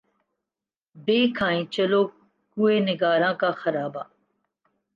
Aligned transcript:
دیکھ 1.05 1.39
آئیں 1.47 1.63
چلو 1.75 2.01
کوئے 2.51 2.77
نگاراں 2.87 3.33
کا 3.41 3.49
خرابہ 3.61 4.03